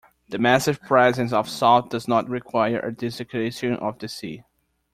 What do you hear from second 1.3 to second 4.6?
of salt does not require a desiccation of the sea.